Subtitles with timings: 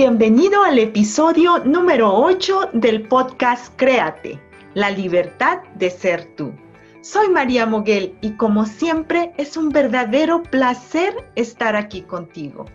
[0.00, 4.40] Bienvenido al episodio número 8 del podcast Créate,
[4.74, 6.52] la libertad de ser tú.
[7.00, 12.66] Soy María Moguel y como siempre es un verdadero placer estar aquí contigo.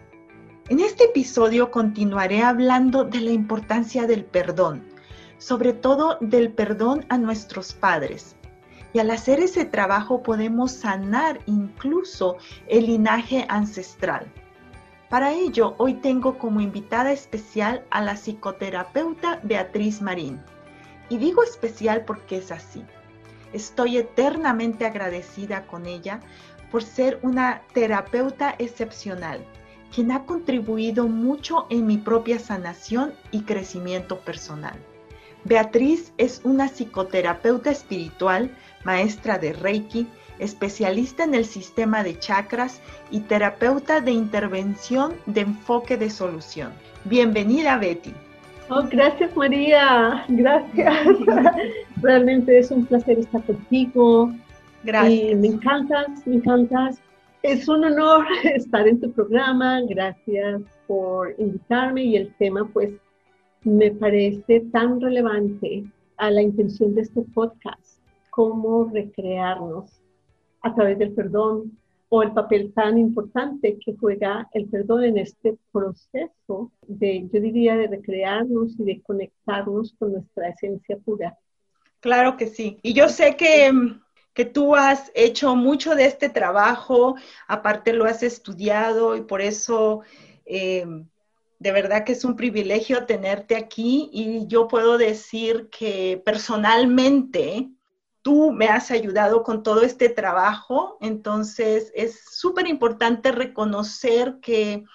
[0.68, 4.84] En este episodio continuaré hablando de la importancia del perdón,
[5.38, 8.36] sobre todo del perdón a nuestros padres.
[8.92, 12.36] Y al hacer ese trabajo podemos sanar incluso
[12.68, 14.30] el linaje ancestral.
[15.14, 20.42] Para ello, hoy tengo como invitada especial a la psicoterapeuta Beatriz Marín.
[21.08, 22.84] Y digo especial porque es así.
[23.54, 26.20] Estoy eternamente agradecida con ella
[26.72, 29.46] por ser una terapeuta excepcional,
[29.94, 34.80] quien ha contribuido mucho en mi propia sanación y crecimiento personal.
[35.44, 38.50] Beatriz es una psicoterapeuta espiritual,
[38.84, 40.08] maestra de Reiki,
[40.40, 42.82] especialista en el sistema de chakras
[43.12, 46.72] y terapeuta de intervención de enfoque de solución.
[47.06, 48.14] Bienvenida, Betty.
[48.70, 50.26] Oh, gracias, María.
[50.30, 51.08] Gracias.
[52.02, 54.32] Realmente es un placer estar contigo.
[54.84, 55.38] Gracias.
[55.38, 57.00] me encantas, me encantas.
[57.42, 59.82] Es un honor estar en tu programa.
[59.88, 62.94] Gracias por invitarme y el tema, pues,
[63.64, 65.84] me parece tan relevante
[66.18, 68.00] a la intención de este podcast,
[68.30, 70.03] cómo recrearnos
[70.64, 71.78] a través del perdón
[72.10, 77.76] o el papel tan importante que juega el perdón en este proceso de, yo diría,
[77.76, 81.38] de recrearnos y de conectarnos con nuestra esencia pura.
[82.00, 82.78] Claro que sí.
[82.84, 83.72] Y yo sé que,
[84.34, 87.16] que tú has hecho mucho de este trabajo,
[87.48, 90.02] aparte lo has estudiado y por eso...
[90.46, 90.86] Eh,
[91.60, 97.70] de verdad que es un privilegio tenerte aquí y yo puedo decir que personalmente
[98.24, 104.86] tú me has ayudado con todo este trabajo, entonces es súper importante reconocer que,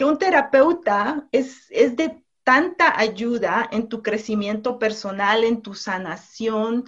[0.00, 6.86] un terapeuta es, es de tanta ayuda en tu crecimiento personal, en tu sanación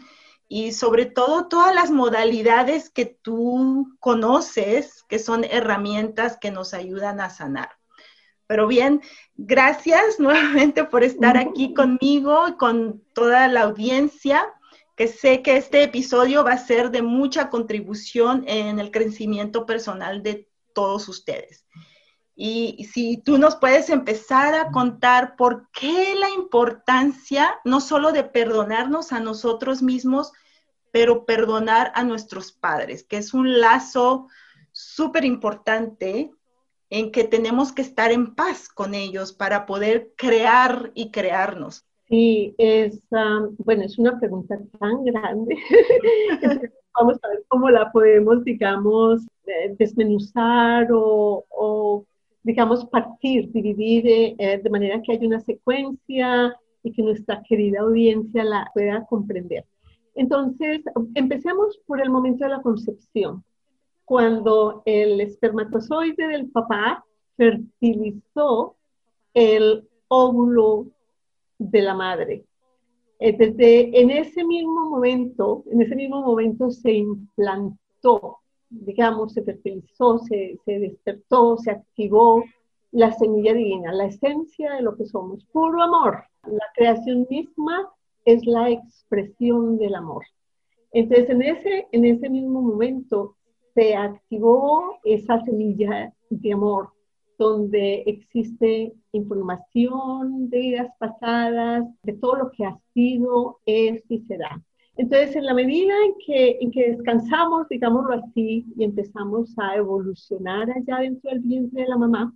[0.48, 7.20] y sobre todo todas las modalidades que tú conoces, que son herramientas que nos ayudan
[7.20, 7.70] a sanar.
[8.48, 9.00] Pero bien,
[9.36, 14.44] gracias nuevamente por estar aquí conmigo y con toda la audiencia
[14.96, 20.22] que sé que este episodio va a ser de mucha contribución en el crecimiento personal
[20.22, 21.66] de todos ustedes.
[22.36, 28.24] Y si tú nos puedes empezar a contar por qué la importancia no solo de
[28.24, 30.32] perdonarnos a nosotros mismos,
[30.90, 34.28] pero perdonar a nuestros padres, que es un lazo
[34.72, 36.32] súper importante
[36.90, 41.84] en que tenemos que estar en paz con ellos para poder crear y crearnos.
[42.14, 43.02] Sí, es,
[43.58, 45.56] bueno, es una pregunta tan grande.
[46.96, 49.26] Vamos a ver cómo la podemos, digamos,
[49.76, 52.06] desmenuzar o,
[52.44, 56.54] digamos, partir, dividir eh, eh, de manera que haya una secuencia
[56.84, 59.64] y que nuestra querida audiencia la pueda comprender.
[60.14, 60.82] Entonces,
[61.16, 63.42] empecemos por el momento de la concepción,
[64.04, 67.04] cuando el espermatozoide del papá
[67.36, 68.76] fertilizó
[69.34, 70.94] el óvulo
[71.58, 72.44] de la madre.
[73.18, 80.18] Eh, desde en ese mismo momento, en ese mismo momento se implantó, digamos, se fertilizó,
[80.18, 82.44] se, se despertó, se activó
[82.90, 86.24] la semilla divina, la esencia de lo que somos, puro amor.
[86.46, 87.90] La creación misma
[88.24, 90.24] es la expresión del amor.
[90.92, 93.36] Entonces, en ese, en ese mismo momento
[93.74, 96.90] se activó esa semilla de amor,
[97.38, 104.62] donde existe información de vidas pasadas, de todo lo que ha sido, es y será.
[104.96, 110.70] Entonces, en la medida en que, en que descansamos, digámoslo así, y empezamos a evolucionar
[110.70, 112.32] allá dentro del vientre de la mamá,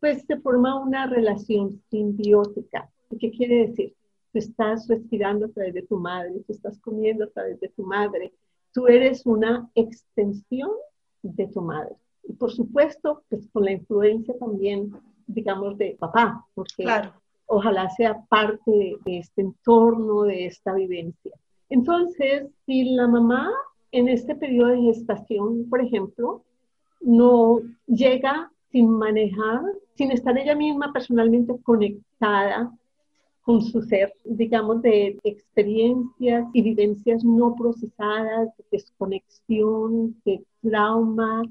[0.00, 2.90] pues se forma una relación simbiótica.
[3.18, 3.94] ¿Qué quiere decir?
[4.32, 7.84] Tú estás respirando a través de tu madre, tú estás comiendo a través de tu
[7.84, 8.32] madre,
[8.72, 10.70] tú eres una extensión
[11.22, 11.94] de tu madre.
[12.24, 14.92] Y por supuesto, pues con la influencia también,
[15.26, 16.84] digamos, de papá, porque
[17.46, 21.32] ojalá sea parte de este entorno, de esta vivencia.
[21.68, 23.50] Entonces, si la mamá
[23.92, 26.42] en este periodo de gestación, por ejemplo,
[27.00, 29.62] no llega sin manejar,
[29.94, 32.72] sin estar ella misma personalmente conectada
[33.42, 41.42] con su ser, digamos, de experiencias y vivencias no procesadas, de desconexión, de trauma,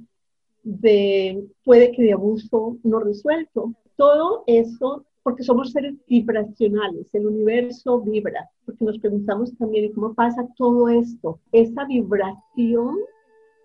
[0.70, 3.74] de puede que de abuso no resuelto.
[3.96, 10.48] Todo eso porque somos seres vibracionales, el universo vibra, porque nos preguntamos también cómo pasa
[10.58, 11.40] todo esto.
[11.52, 12.98] Esa vibración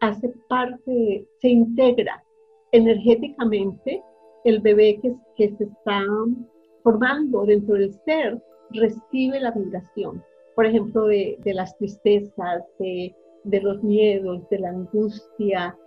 [0.00, 2.22] hace parte, se integra
[2.72, 4.02] energéticamente,
[4.44, 6.02] el bebé que, que se está
[6.82, 10.22] formando dentro del ser recibe la vibración,
[10.54, 13.14] por ejemplo, de, de las tristezas, de,
[13.44, 15.78] de los miedos, de la angustia,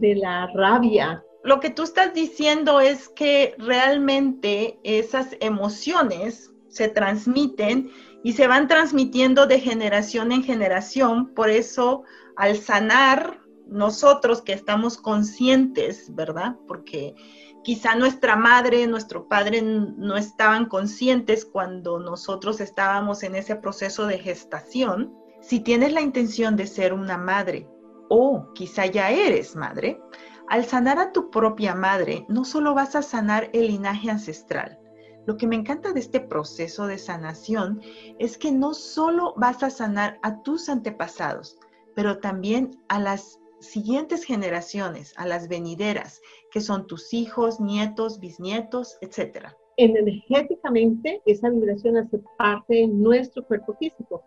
[0.00, 7.90] de la rabia, lo que tú estás diciendo es que realmente esas emociones se transmiten
[8.22, 11.34] y se van transmitiendo de generación en generación.
[11.34, 12.04] Por eso,
[12.36, 16.56] al sanar, nosotros que estamos conscientes, ¿verdad?
[16.66, 17.14] Porque
[17.62, 24.18] quizá nuestra madre, nuestro padre no estaban conscientes cuando nosotros estábamos en ese proceso de
[24.18, 25.14] gestación.
[25.42, 27.68] Si tienes la intención de ser una madre
[28.16, 30.00] o quizá ya eres madre,
[30.48, 34.78] al sanar a tu propia madre, no solo vas a sanar el linaje ancestral.
[35.26, 37.80] Lo que me encanta de este proceso de sanación
[38.20, 41.58] es que no solo vas a sanar a tus antepasados,
[41.96, 46.20] pero también a las siguientes generaciones, a las venideras,
[46.52, 49.48] que son tus hijos, nietos, bisnietos, etc.
[49.76, 54.22] Energéticamente, esa vibración hace parte de nuestro cuerpo físico.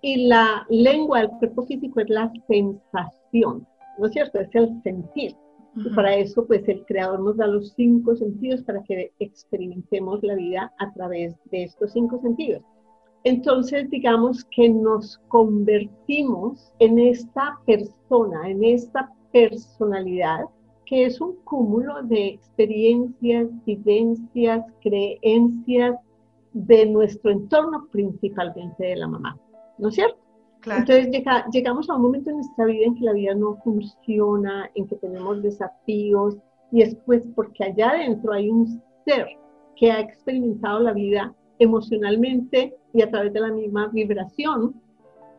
[0.00, 4.38] Y la lengua del cuerpo físico es la sensación, ¿no es cierto?
[4.40, 5.34] Es el sentir.
[5.76, 10.34] Y para eso, pues el creador nos da los cinco sentidos para que experimentemos la
[10.34, 12.62] vida a través de estos cinco sentidos.
[13.24, 20.46] Entonces, digamos que nos convertimos en esta persona, en esta personalidad,
[20.86, 25.96] que es un cúmulo de experiencias, vivencias, creencias
[26.54, 29.38] de nuestro entorno, principalmente de la mamá.
[29.76, 30.18] ¿No es cierto?
[30.76, 31.08] Entonces
[31.52, 34.96] llegamos a un momento en nuestra vida en que la vida no funciona, en que
[34.96, 36.36] tenemos desafíos,
[36.70, 39.26] y es pues porque allá adentro hay un ser
[39.76, 44.74] que ha experimentado la vida emocionalmente y a través de la misma vibración,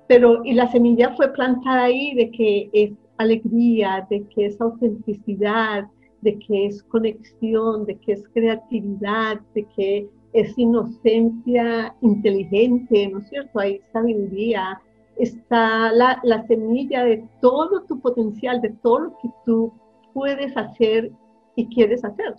[0.08, 5.86] pero y la semilla fue plantada ahí de que es alegría, de que es autenticidad,
[6.22, 13.30] de que es conexión, de que es creatividad, de que es inocencia inteligente, ¿no es
[13.30, 13.60] cierto?
[13.60, 14.80] Hay sabiduría,
[15.20, 19.74] está la, la, semilla de todo tu potencial, de todo lo que tú
[20.14, 21.12] puedes hacer
[21.56, 22.36] y quieres hacer.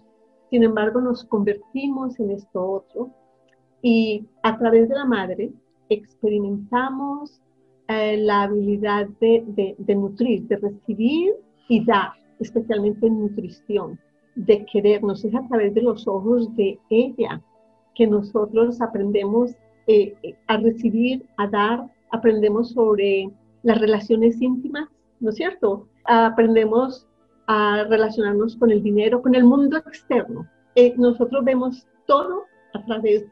[0.50, 3.10] Sin embargo, nos convertimos en esto otro
[3.82, 5.52] y a través de la madre
[5.88, 7.40] experimentamos
[7.88, 11.34] eh, la habilidad de, de, de nutrir, de recibir
[11.68, 13.98] y dar, especialmente en nutrición,
[14.34, 15.24] de querernos.
[15.24, 17.42] Es a través de los ojos de ella
[17.94, 19.52] que nosotros aprendemos
[19.86, 23.30] eh, eh, a recibir, a dar, aprendemos sobre
[23.62, 24.88] las relaciones íntimas,
[25.20, 25.88] ¿no es cierto?
[26.04, 27.06] Aprendemos
[27.46, 30.48] a relacionarnos con el dinero, con el mundo externo.
[30.74, 33.24] Eh, nosotros vemos todo a través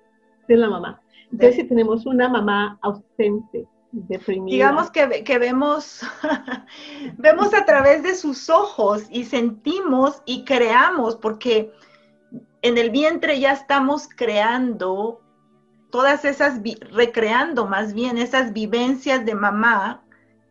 [0.49, 1.00] de la mamá.
[1.30, 4.52] Entonces, si tenemos una mamá ausente, deprimida.
[4.52, 6.02] Digamos que, que vemos,
[7.18, 11.73] vemos a través de sus ojos y sentimos y creamos, porque
[12.62, 15.20] en el vientre ya estamos creando
[15.90, 16.61] todas esas,
[16.92, 20.02] recreando más bien esas vivencias de mamá,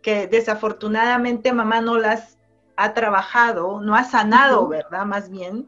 [0.02, 2.38] que desafortunadamente mamá no las
[2.76, 5.06] ha trabajado, no ha sanado, ¿verdad?
[5.06, 5.68] Más bien.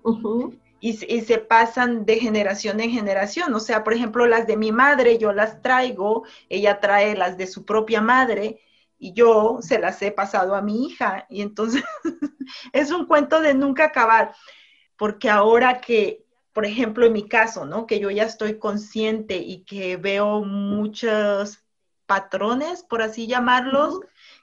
[0.80, 3.54] y, se pasan de generación en generación.
[3.54, 7.48] O sea, por ejemplo, las de mi madre yo las traigo, ella trae las de
[7.48, 8.62] su propia madre
[8.98, 11.26] y yo se las he pasado a mi hija.
[11.30, 11.84] Y entonces
[12.74, 14.34] es un cuento de nunca acabar,
[14.98, 17.86] porque ahora que, por ejemplo, en mi caso, ¿no?
[17.86, 21.64] Que yo ya estoy consciente y que veo muchos
[22.06, 24.00] patrones, por así llamarlos,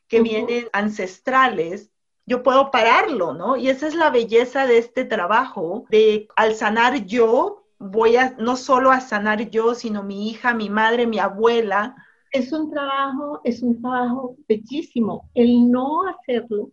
[0.08, 1.90] que vienen ancestrales,
[2.26, 3.56] yo puedo pararlo, ¿no?
[3.56, 8.56] Y esa es la belleza de este trabajo, de al sanar yo, voy a no
[8.56, 11.94] solo a sanar yo, sino mi hija, mi madre, mi abuela,
[12.32, 15.30] Es un trabajo, es un trabajo bellísimo.
[15.34, 16.70] El no hacerlo,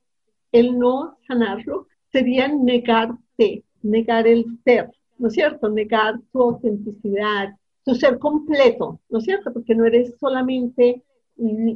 [0.52, 5.70] el no sanarlo, sería negarte, negar el ser, ¿no es cierto?
[5.70, 7.56] Negar tu autenticidad,
[7.86, 9.52] tu ser completo, ¿no es cierto?
[9.52, 11.04] Porque no eres solamente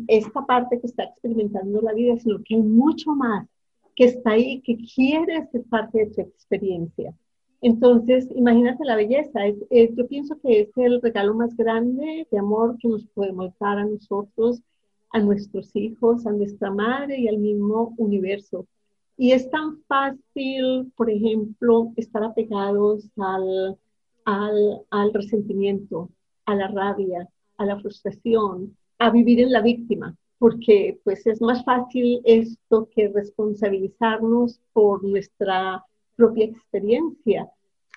[0.07, 3.47] esta parte que está experimentando la vida, sino que hay mucho más
[3.95, 7.13] que está ahí, que quiere ser parte de tu experiencia.
[7.61, 9.39] Entonces, imagínate la belleza.
[9.49, 13.85] yo pienso que es el regalo más grande de amor que nos podemos dar a
[13.85, 14.61] nosotros,
[15.09, 18.67] a nuestros hijos, a nuestra madre y al mismo universo.
[19.17, 23.77] Y es tan fácil, por ejemplo, estar apegados al,
[24.25, 26.09] al, al resentimiento,
[26.45, 31.63] a la rabia, a la frustración, a vivir en la víctima, porque pues es más
[31.65, 35.83] fácil esto que responsabilizarnos por nuestra
[36.15, 37.49] propia experiencia.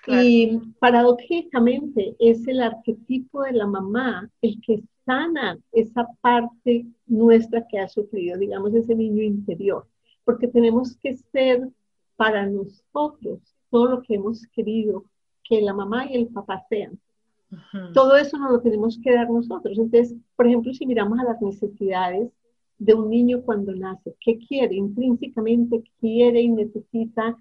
[0.07, 7.77] Y paradójicamente es el arquetipo de la mamá el que sana esa parte nuestra que
[7.77, 9.85] ha sufrido, digamos, ese niño interior,
[10.31, 11.67] porque tenemos que ser
[12.15, 15.03] para nosotros todo lo que hemos querido
[15.43, 16.97] que la mamá y el papá sean.
[17.93, 19.77] Todo eso no lo tenemos que dar nosotros.
[19.77, 22.31] Entonces, por ejemplo, si miramos a las necesidades
[22.77, 24.75] de un niño cuando nace, ¿qué quiere?
[24.75, 27.37] Intrínsecamente quiere y necesita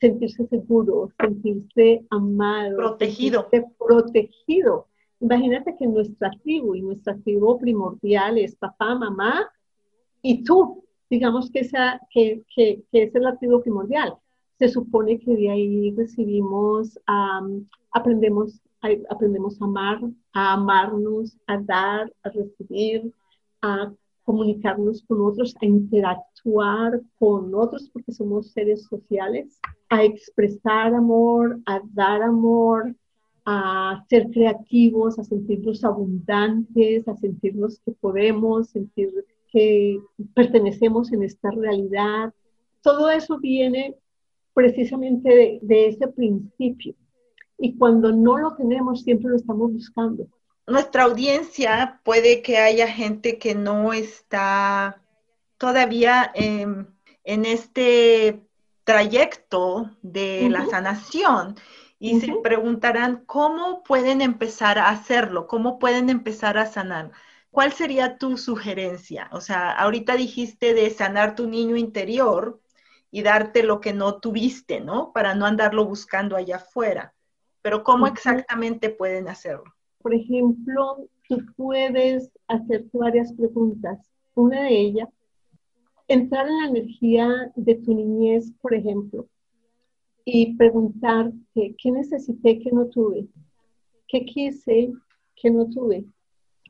[0.00, 3.46] sentirse seguro, sentirse amado, protegido.
[3.78, 4.88] protegido.
[5.20, 9.48] Imagínate que nuestra tribu y nuestra tribu primordial es papá, mamá
[10.22, 10.82] y tú.
[11.12, 14.14] Digamos que, esa, que, que, que esa es la tribu primordial.
[14.58, 16.98] Se supone que de ahí recibimos,
[17.90, 18.62] aprendemos,
[19.10, 20.00] aprendemos a amar,
[20.32, 23.12] a amarnos, a dar, a recibir,
[23.60, 23.92] a
[24.24, 31.82] comunicarnos con otros, a interactuar con otros porque somos seres sociales, a expresar amor, a
[31.92, 32.96] dar amor,
[33.44, 39.12] a ser creativos, a sentirnos abundantes, a sentirnos que podemos, sentir
[39.52, 39.98] que
[40.34, 42.32] pertenecemos en esta realidad.
[42.80, 43.94] Todo eso viene
[44.54, 46.94] precisamente de, de ese principio.
[47.58, 50.26] Y cuando no lo tenemos, siempre lo estamos buscando
[50.66, 55.00] nuestra audiencia puede que haya gente que no está
[55.58, 56.86] todavía en
[57.24, 58.42] este
[58.84, 61.56] trayecto de la sanación
[61.98, 67.12] y se preguntarán cómo pueden empezar a hacerlo, cómo pueden empezar a sanar.
[67.52, 69.28] ¿Cuál sería tu sugerencia?
[69.30, 72.58] O sea, ahorita dijiste de sanar tu niño interior
[73.10, 75.12] y darte lo que no tuviste, ¿no?
[75.12, 77.12] Para no andarlo buscando allá afuera.
[77.60, 79.64] Pero ¿cómo exactamente pueden hacerlo?
[79.98, 83.98] Por ejemplo, tú puedes hacerte varias preguntas.
[84.34, 85.10] Una de ellas,
[86.08, 89.26] entrar en la energía de tu niñez, por ejemplo,
[90.24, 93.26] y preguntarte, ¿qué necesité que no tuve?
[94.08, 94.90] ¿Qué quise
[95.36, 96.06] que no tuve?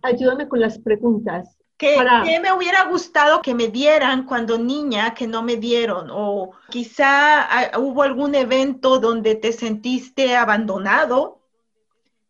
[0.02, 1.56] Ayúdame con las preguntas.
[1.76, 6.09] ¿Qué, ¿Qué, me hubiera gustado que me dieran cuando niña que no me dieron?
[6.12, 11.40] O quizá ah, hubo algún evento donde te sentiste abandonado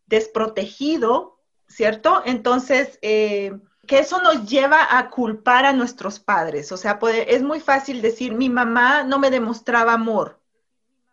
[0.07, 2.23] desprotegido, ¿cierto?
[2.25, 6.71] Entonces, eh, que eso nos lleva a culpar a nuestros padres.
[6.71, 10.39] O sea, puede, es muy fácil decir, mi mamá no me demostraba amor,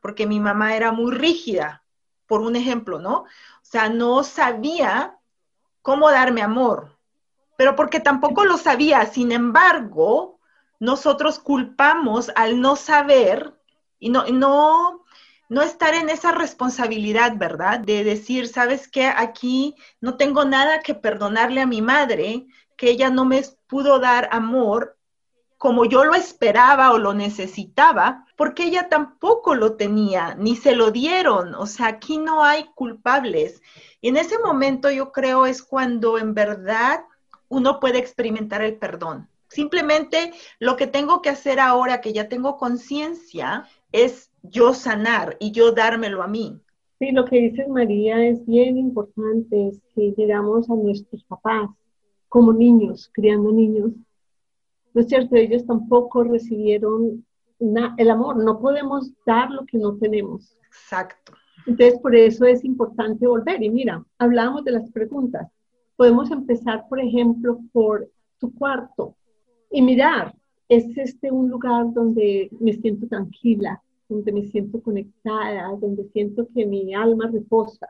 [0.00, 1.82] porque mi mamá era muy rígida,
[2.26, 3.20] por un ejemplo, ¿no?
[3.20, 3.26] O
[3.62, 5.18] sea, no sabía
[5.82, 6.96] cómo darme amor,
[7.56, 9.06] pero porque tampoco lo sabía.
[9.06, 10.38] Sin embargo,
[10.78, 13.54] nosotros culpamos al no saber
[13.98, 15.04] y no, no
[15.50, 17.80] no estar en esa responsabilidad, ¿verdad?
[17.80, 19.06] De decir, ¿sabes qué?
[19.06, 22.46] Aquí no tengo nada que perdonarle a mi madre,
[22.76, 24.96] que ella no me pudo dar amor
[25.60, 30.90] como yo lo esperaba o lo necesitaba, porque ella tampoco lo tenía, ni se lo
[30.90, 31.54] dieron.
[31.54, 33.60] O sea, aquí no hay culpables.
[34.00, 37.00] Y en ese momento yo creo es cuando en verdad
[37.50, 39.28] uno puede experimentar el perdón.
[39.48, 45.52] Simplemente lo que tengo que hacer ahora que ya tengo conciencia es yo sanar y
[45.52, 46.58] yo dármelo a mí.
[46.98, 51.68] Sí, lo que dices María es bien importante, es que llegamos a nuestros papás
[52.30, 53.90] como niños, criando niños.
[54.94, 57.24] No es cierto, ellos tampoco recibieron
[57.98, 60.56] el amor, no podemos dar lo que no tenemos.
[60.66, 61.32] Exacto.
[61.66, 63.62] Entonces, por eso es importante volver.
[63.62, 65.46] Y mira, hablamos de las preguntas.
[65.96, 69.14] Podemos empezar, por ejemplo, por tu cuarto
[69.70, 70.34] y mirar,
[70.68, 73.80] ¿es este un lugar donde me siento tranquila?
[74.10, 77.88] donde me siento conectada, donde siento que mi alma reposa,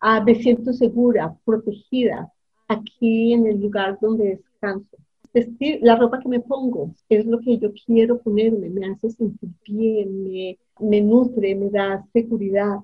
[0.00, 2.32] ah, me siento segura, protegida,
[2.68, 4.96] aquí en el lugar donde descanso.
[5.36, 9.50] Vestir, la ropa que me pongo es lo que yo quiero ponerme, me hace sentir
[9.68, 12.78] bien, me, me nutre, me da seguridad.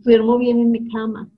[0.00, 1.30] Duermo bien en mi cama.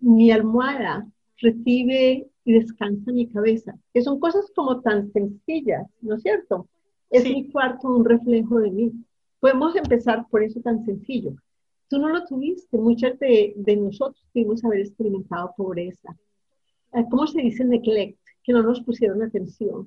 [0.00, 1.06] Mi almohada
[1.36, 3.78] recibe y descansa mi cabeza.
[3.94, 6.66] Que son cosas como tan sencillas, ¿no es cierto?
[7.10, 8.92] Es mi cuarto un reflejo de mí.
[9.38, 11.36] Podemos empezar por eso tan sencillo.
[11.88, 16.16] Tú no lo tuviste, muchas de, de nosotros pudimos haber experimentado pobreza.
[16.92, 18.18] Eh, ¿Cómo se dice neglect?
[18.42, 19.86] Que no nos pusieron atención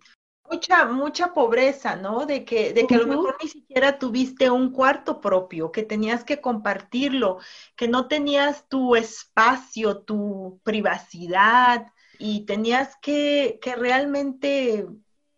[0.52, 2.26] mucha, mucha pobreza, ¿no?
[2.26, 6.24] De que, de que a lo mejor ni siquiera tuviste un cuarto propio, que tenías
[6.24, 7.40] que compartirlo,
[7.76, 11.88] que no tenías tu espacio, tu privacidad
[12.20, 14.88] y tenías que, que realmente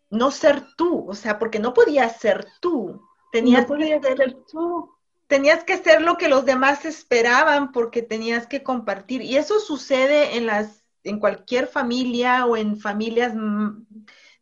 [0.10, 3.02] no ser tú, o sea, porque no podías ser tú.
[3.32, 4.92] Tenías que ser, tú.
[5.26, 9.24] Tenías que ser lo que los demás esperaban porque tenías que compartir.
[9.24, 13.34] Y eso sucede en las, en cualquier familia o en familias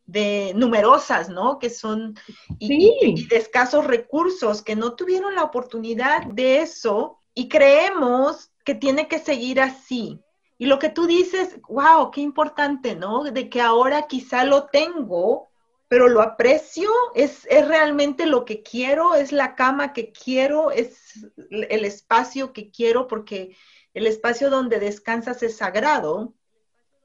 [0.06, 1.58] de numerosas, ¿no?
[1.58, 2.14] Que son
[2.58, 9.08] y, de escasos recursos, que no tuvieron la oportunidad de eso y creemos que tiene
[9.08, 10.20] que seguir así.
[10.58, 13.24] Y lo que tú dices, wow, qué importante, ¿no?
[13.24, 15.48] De que ahora quizá lo tengo,
[15.88, 21.26] pero lo aprecio, es, es realmente lo que quiero, es la cama que quiero, es
[21.50, 23.56] el espacio que quiero, porque
[23.92, 26.34] el espacio donde descansas es sagrado.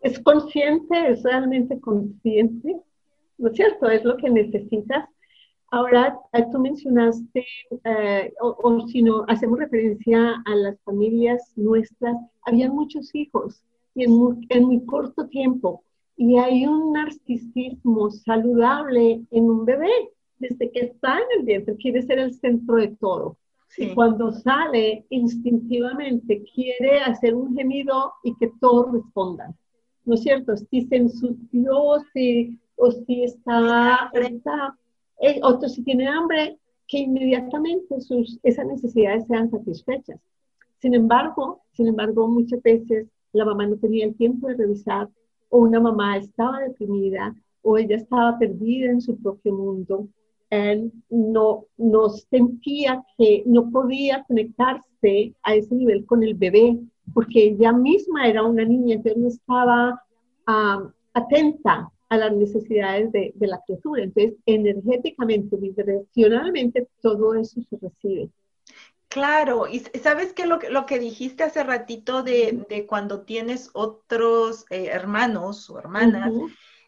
[0.01, 2.80] Es consciente, es realmente consciente
[3.38, 3.89] ¿no es cierto?
[3.89, 5.08] Es lo que necesitas.
[5.70, 7.46] Ahora, eh, tú mencionaste,
[7.84, 13.62] eh, o, si no, hacemos referencia a las familias nuestras, había muchos hijos
[13.94, 15.84] y en muy, corto tiempo.
[16.15, 19.91] Y hay un narcisismo saludable en un bebé.
[20.39, 23.38] Desde que está en el vientre, quiere ser el centro de todo.
[23.75, 29.56] Y cuando sale, instintivamente quiere hacer un gemido y que todos respondan.
[30.06, 30.56] ¿No es cierto?
[30.56, 34.77] Si se ensució, si o si está, está
[35.19, 36.57] eh, si tiene hambre,
[36.88, 40.19] que inmediatamente sus, esas necesidades sean satisfechas.
[40.79, 45.10] Sin embargo, sin embargo, muchas veces la mamá no tenía el tiempo de revisar
[45.50, 50.07] o una mamá estaba deprimida o ella estaba perdida en su propio mundo.
[50.50, 56.79] Él no, no sentía que no podía conectarse a ese nivel con el bebé
[57.13, 60.01] porque ella misma era una niña, entonces no estaba
[60.46, 64.03] ah, atenta a las necesidades de, la criatura.
[64.03, 68.29] Entonces, energéticamente, vibracionalmente, todo eso se recibe.
[69.09, 74.89] Claro, y sabes que lo, lo, que dijiste hace ratito de, cuando tienes otros eh,
[74.91, 76.33] hermanos o hermanas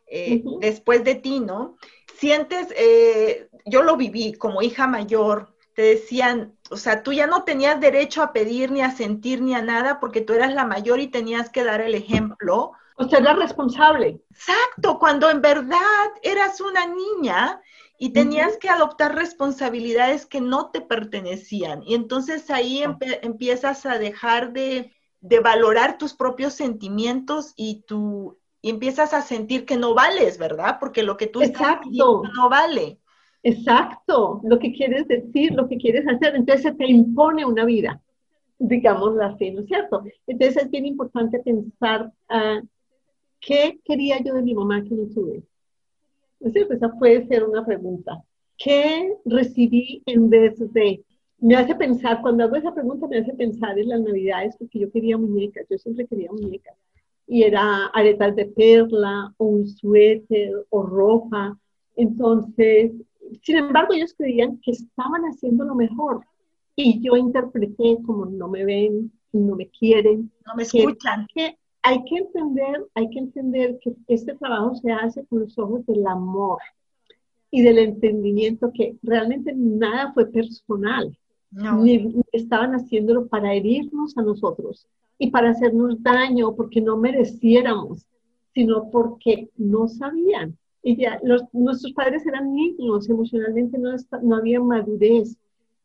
[0.07, 1.77] eh, después de ti, ¿no?
[2.17, 7.45] Sientes, eh, yo lo viví como hija mayor, te decían, o sea, tú ya no
[7.45, 10.99] tenías derecho a pedir ni a sentir ni a nada porque tú eras la mayor
[10.99, 14.21] y tenías que dar el ejemplo o sea, era responsable.
[14.29, 17.61] Exacto, cuando en verdad eras una niña
[17.97, 21.81] y tenías que adoptar responsabilidades que no te pertenecían.
[21.83, 22.83] Y entonces ahí
[23.21, 29.93] empiezas a dejar de, valorar tus propios sentimientos y, tú empiezas a sentir que no
[29.93, 30.77] vales, ¿verdad?
[30.81, 32.99] Porque lo que tú estás diciendo no vale.
[33.43, 38.01] Exacto, lo que quieres decir, lo que quieres hacer, entonces se te impone una vida,
[38.57, 40.03] digamos así, ¿no es cierto?
[40.27, 42.67] Entonces es bien importante pensar uh,
[43.39, 45.43] ¿Qué quería yo de mi mamá que no tuve?
[46.41, 48.21] Esa puede ser una pregunta.
[48.57, 51.03] ¿Qué recibí en vez de?
[51.39, 54.91] Me hace pensar, cuando hago esa pregunta, me hace pensar en las navidades, porque yo
[54.91, 56.75] quería muñecas, yo siempre quería muñecas.
[57.27, 61.57] Y era aretas de perla, o un suéter, o ropa.
[61.95, 62.91] Entonces,
[63.43, 66.25] sin embargo, ellos creían que estaban haciendo lo mejor.
[66.75, 71.27] Y yo interpreté como no me ven, no me quieren, no me escuchan.
[71.33, 75.85] Que, hay que entender, hay que entender que este trabajo se hace con los ojos
[75.85, 76.59] del amor
[77.51, 81.17] y del entendimiento que realmente nada fue personal,
[81.51, 84.87] ni, estaban haciéndolo para herirnos a nosotros
[85.17, 88.05] y para hacernos daño porque no mereciéramos,
[88.53, 90.57] sino porque no sabían.
[90.81, 91.19] Y ya,
[91.51, 93.89] nuestros padres eran niños, emocionalmente no,
[94.21, 95.37] no había madurez,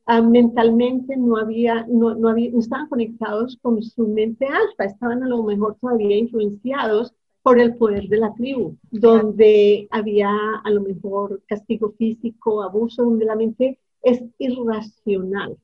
[0.06, 5.28] Ah, mentalmente no había, no, no, había, estaban conectados con su mente alta, estaban a
[5.28, 10.30] lo mejor todavía influenciados por el poder de la tribu, donde había
[10.62, 15.56] a lo mejor castigo físico, abuso, donde la mente es irracional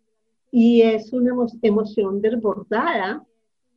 [0.51, 3.25] y es una emoción desbordada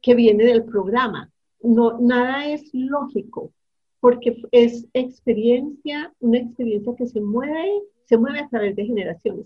[0.01, 1.29] que viene del programa.
[1.61, 3.51] No, nada es lógico,
[3.99, 9.45] porque es experiencia, una experiencia que se mueve, se mueve a través de generaciones.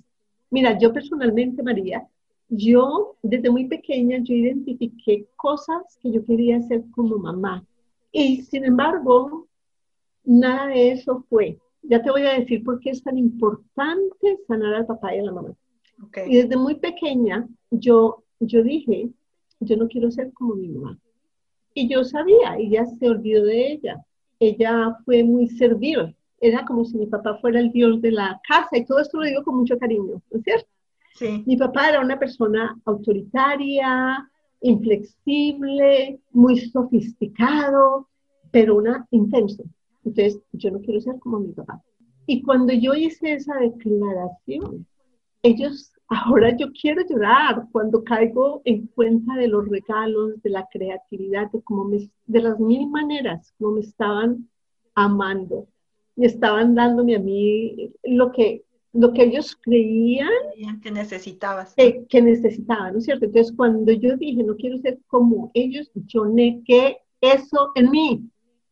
[0.49, 2.07] Mira, yo personalmente, María,
[2.49, 7.65] yo desde muy pequeña yo identifiqué cosas que yo quería hacer como mamá.
[8.11, 9.47] Y sin embargo,
[10.23, 11.59] nada de eso fue.
[11.83, 15.23] Ya te voy a decir por qué es tan importante sanar al papá y a
[15.23, 15.53] la mamá.
[16.27, 19.09] Y desde muy pequeña yo, yo dije,
[19.59, 20.97] yo no quiero ser como mi mamá.
[21.73, 24.03] Y yo sabía, y ya se olvidó de ella.
[24.39, 26.15] ella fue muy servil.
[26.39, 29.25] Era como si mi papá fuera el dios de la casa y todo esto lo
[29.25, 30.67] digo con mucho cariño, ¿no es cierto?
[31.15, 31.43] Sí.
[31.45, 34.29] Mi papá era una persona autoritaria,
[34.61, 38.07] inflexible, muy sofisticado,
[38.51, 39.63] pero una intenso.
[40.03, 41.81] Entonces, yo no quiero ser como mi papá.
[42.25, 44.85] Y cuando yo hice esa declaración,
[45.43, 51.51] ellos, ahora yo quiero llorar cuando caigo en cuenta de los regalos, de la creatividad,
[51.51, 54.49] de, cómo me, de las mil maneras como me estaban
[54.95, 55.67] amando,
[56.17, 60.29] me estaban dándome a mí lo que, lo que ellos creían
[60.81, 61.73] que necesitabas.
[61.75, 63.25] Que, necesitaban, ¿no es cierto?
[63.25, 68.29] Entonces, cuando yo dije, no quiero ser como ellos, yo negué eso en mí.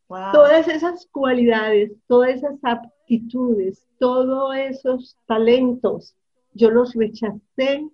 [0.08, 6.16] Todas esas cualidades, todas esas aptitudes, todos esos talentos,
[6.52, 7.88] yo los rechacé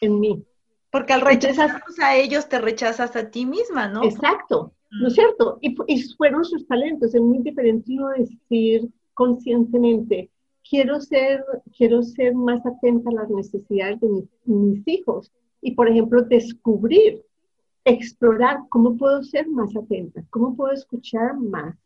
[0.00, 0.44] en mí.
[0.90, 4.04] Porque al rechazarlos a ellos, te rechazas a ti misma, ¿no?
[4.04, 5.58] Exacto, ¿no es cierto?
[5.60, 5.74] Y,
[6.16, 10.30] fueron sus talentos, es muy diferente no decir conscientemente,
[10.68, 11.44] quiero ser,
[11.76, 17.22] quiero ser más atenta a las necesidades de mis hijos y, por ejemplo, descubrir
[17.84, 21.76] explorar cómo puedo ser más atenta, cómo puedo escuchar más,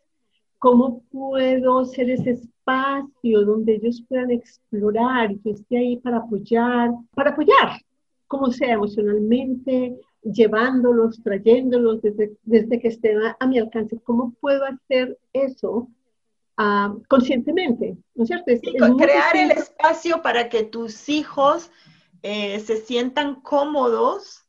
[0.58, 6.90] cómo puedo ser ese espacio donde ellos puedan explorar y que esté ahí para apoyar,
[7.14, 7.80] para apoyar,
[8.28, 13.98] como sea emocionalmente, llevándolos, trayéndolos desde, desde que estén a, mi alcance.
[14.04, 15.88] ¿Cómo puedo hacer eso
[16.56, 17.96] ah, conscientemente?
[18.14, 18.96] ¿No es cierto?
[18.96, 21.70] crear el espacio para que tus hijos
[22.22, 24.44] eh, se sientan cómodos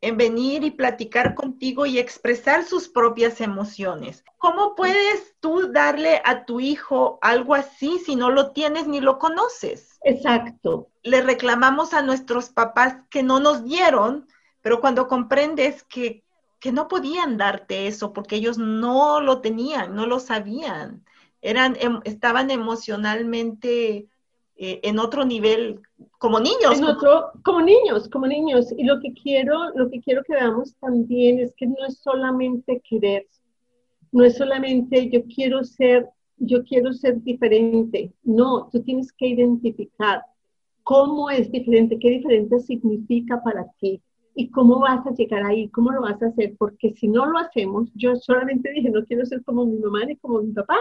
[0.00, 4.24] en venir y platicar contigo y expresar sus propias emociones.
[4.38, 9.18] ¿Cómo puedes tú darle a tu hijo algo así si no lo tienes ni lo
[9.18, 9.98] conoces?
[10.04, 10.88] Exacto.
[11.02, 14.26] Le reclamamos a nuestros papás que no nos dieron,
[14.62, 16.22] pero cuando comprendes que,
[16.58, 21.04] que no podían darte eso porque ellos no lo tenían, no lo sabían,
[21.42, 24.08] eran, em, estaban emocionalmente
[24.56, 25.80] eh, en otro nivel,
[26.18, 26.78] como niños.
[26.78, 28.74] En otro, como niños, como niños.
[28.76, 32.82] Y lo que quiero, lo que quiero que veamos también es que no es solamente
[32.86, 33.26] querer,
[34.12, 38.12] no es solamente yo quiero ser, yo quiero ser diferente.
[38.22, 40.22] No, tú tienes que identificar
[40.82, 44.02] cómo es diferente, qué diferente significa para ti
[44.34, 47.38] y cómo vas a llegar ahí, cómo lo vas a hacer, porque si no lo
[47.38, 50.76] hacemos, yo solamente dije, no quiero ser como mi mamá ni como mi papá.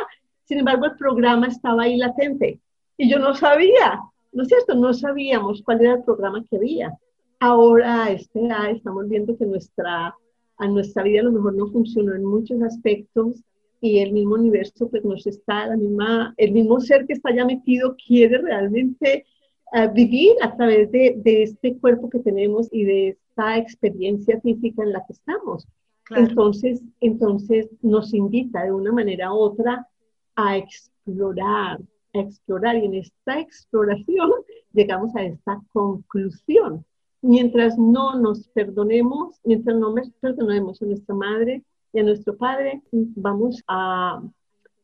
[0.46, 2.60] Sin embargo, el programa estaba ahí latente
[2.98, 4.00] y yo no sabía,
[4.32, 4.76] ¿no es cierto?
[4.76, 6.94] No sabíamos cuál era el programa que había.
[7.40, 10.16] Ahora este, estamos viendo que nuestra,
[10.58, 13.42] a nuestra vida a lo mejor no funcionó en muchos aspectos
[13.82, 17.46] y el mismo universo pues nos está, la misma, el mismo ser que está ya
[17.46, 19.26] metido quiere realmente
[19.74, 24.84] eh, vivir a través de, de, este cuerpo que tenemos y de esta experiencia física
[24.84, 25.68] en la que estamos.
[26.12, 29.88] Entonces, entonces nos invita de una manera u otra
[30.36, 31.80] a explorar,
[32.14, 34.32] explorar y en esta exploración
[34.74, 36.86] llegamos a esta conclusión.
[37.22, 42.82] Mientras no nos perdonemos, mientras no nos perdonemos a nuestra madre y a nuestro padre,
[42.92, 44.22] vamos a,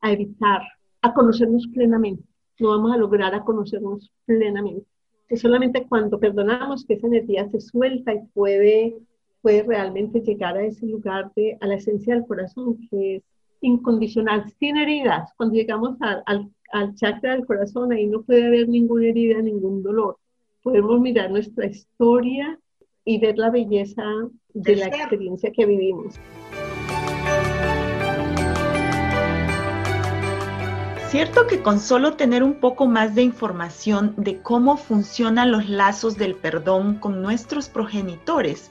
[0.02, 0.62] a evitar,
[1.02, 2.24] a conocernos plenamente.
[2.60, 4.86] No vamos a lograr a conocernos plenamente.
[5.28, 8.96] Es solamente cuando perdonamos que esa energía se suelta y puede,
[9.42, 13.24] puede realmente llegar a ese lugar, de, a la esencia del corazón, que es
[13.62, 15.32] incondicional, sin heridas.
[15.38, 20.18] Cuando llegamos al, al chakra del corazón, ahí no puede haber ninguna herida, ningún dolor.
[20.62, 22.60] Podemos mirar nuestra historia
[23.04, 24.04] y ver la belleza
[24.54, 26.20] de la experiencia que vivimos.
[31.16, 36.18] Cierto que con solo tener un poco más de información de cómo funcionan los lazos
[36.18, 38.70] del perdón con nuestros progenitores,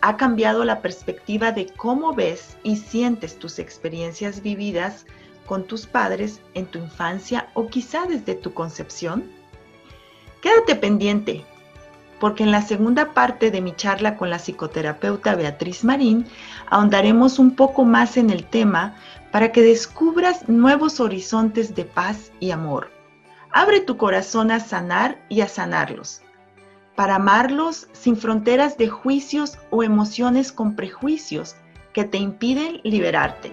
[0.00, 5.06] ha cambiado la perspectiva de cómo ves y sientes tus experiencias vividas
[5.46, 9.30] con tus padres en tu infancia o quizá desde tu concepción?
[10.40, 11.46] Quédate pendiente,
[12.24, 16.24] porque en la segunda parte de mi charla con la psicoterapeuta Beatriz Marín
[16.70, 18.94] ahondaremos un poco más en el tema
[19.30, 22.90] para que descubras nuevos horizontes de paz y amor.
[23.52, 26.22] Abre tu corazón a sanar y a sanarlos,
[26.96, 31.56] para amarlos sin fronteras de juicios o emociones con prejuicios
[31.92, 33.52] que te impiden liberarte.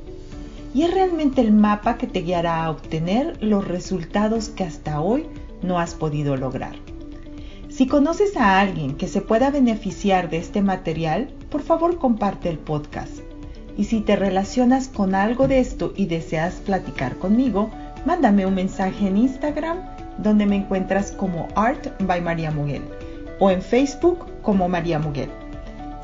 [0.73, 5.25] Y es realmente el mapa que te guiará a obtener los resultados que hasta hoy
[5.61, 6.75] no has podido lograr.
[7.69, 12.57] Si conoces a alguien que se pueda beneficiar de este material, por favor comparte el
[12.57, 13.19] podcast.
[13.77, 17.71] Y si te relacionas con algo de esto y deseas platicar conmigo,
[18.05, 19.79] mándame un mensaje en Instagram
[20.17, 22.83] donde me encuentras como Art by María Muguel
[23.39, 25.29] o en Facebook como María Muguel.